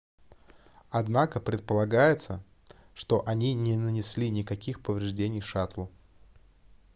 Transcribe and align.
однако 0.89 1.39
предполагается 1.39 2.43
что 2.95 3.23
они 3.27 3.53
не 3.53 3.77
нанесли 3.77 4.31
никаких 4.31 4.81
повреждений 4.81 5.41
шаттлу 5.41 5.91